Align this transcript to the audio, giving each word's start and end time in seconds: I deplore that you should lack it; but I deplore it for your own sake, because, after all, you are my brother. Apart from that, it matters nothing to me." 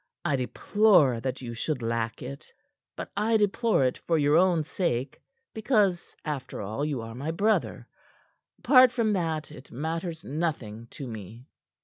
I 0.25 0.35
deplore 0.35 1.19
that 1.19 1.43
you 1.43 1.53
should 1.53 1.83
lack 1.83 2.23
it; 2.23 2.51
but 2.95 3.11
I 3.15 3.37
deplore 3.37 3.85
it 3.85 3.99
for 3.99 4.17
your 4.17 4.35
own 4.35 4.63
sake, 4.63 5.21
because, 5.53 6.17
after 6.25 6.59
all, 6.59 6.83
you 6.83 7.01
are 7.03 7.13
my 7.13 7.29
brother. 7.29 7.87
Apart 8.57 8.91
from 8.91 9.13
that, 9.13 9.51
it 9.51 9.71
matters 9.71 10.23
nothing 10.23 10.87
to 10.89 11.05
me." 11.07 11.45